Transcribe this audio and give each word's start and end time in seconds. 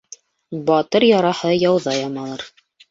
Батыр 0.69 1.07
яраһы 1.11 1.55
яуҙа 1.69 1.97
ямалыр. 2.03 2.51